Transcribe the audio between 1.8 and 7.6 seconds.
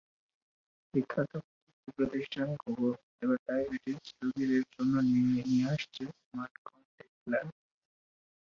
প্রতিষ্ঠান গুগল এবার ডায়াবেটিস রোগীদের জন্য নিয়ে আসছে স্মার্ট কনট্যাক্ট লেন্স।